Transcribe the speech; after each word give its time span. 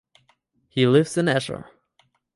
He 0.67 0.87
lives 0.87 1.15
in 1.15 1.27
Esher. 1.29 1.69